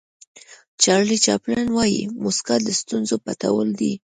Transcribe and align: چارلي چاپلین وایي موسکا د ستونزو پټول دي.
چارلي 0.83 1.17
چاپلین 1.25 1.67
وایي 1.75 2.01
موسکا 2.21 2.55
د 2.63 2.67
ستونزو 2.81 3.15
پټول 3.25 3.67
دي. 3.79 3.93